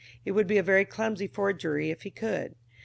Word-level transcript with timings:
It 0.25 0.31
would 0.31 0.47
be 0.47 0.57
a 0.57 0.63
very 0.63 0.83
clumsy 0.83 1.27
forgery 1.27 1.91
if 1.91 2.01
he 2.01 2.09
could. 2.09 2.55